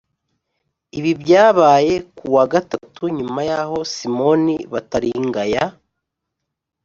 Ibi 0.97 1.11
byabaye 1.21 1.93
kuwa 2.17 2.43
Gatatu 2.53 3.03
nyuma 3.17 3.39
y’aho 3.49 3.77
Simon 3.93 4.43
Bataringaya 4.73 5.63